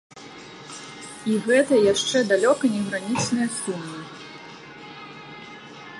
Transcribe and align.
І 1.33 1.35
гэта 1.47 1.73
яшчэ 1.93 2.17
далёка 2.33 2.65
не 2.77 2.81
гранічныя 2.89 3.47
сумы. 3.61 4.03